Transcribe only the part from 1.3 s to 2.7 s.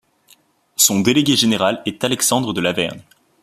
général est Alexandre de